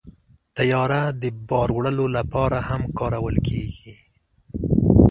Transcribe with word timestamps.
طیاره 0.57 1.01
د 1.21 1.23
بار 1.49 1.69
وړلو 1.77 2.05
لپاره 2.17 2.57
هم 2.69 2.81
کارول 2.99 3.35
کېږي. 3.47 3.93